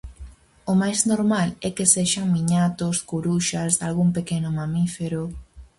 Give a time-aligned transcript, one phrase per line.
[0.71, 5.23] O máis normal é que sexan miñatos, curuxas, algún pequeno mamífero...